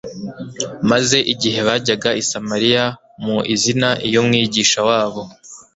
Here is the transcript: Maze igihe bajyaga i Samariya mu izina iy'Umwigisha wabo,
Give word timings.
Maze 0.89 1.17
igihe 1.33 1.59
bajyaga 1.67 2.09
i 2.21 2.23
Samariya 2.29 2.85
mu 3.23 3.37
izina 3.53 3.89
iy'Umwigisha 4.07 4.79
wabo, 4.89 5.21